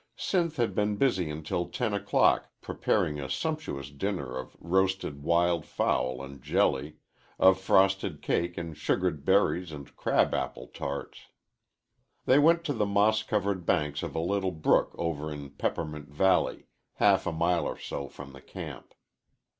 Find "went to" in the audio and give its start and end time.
12.39-12.73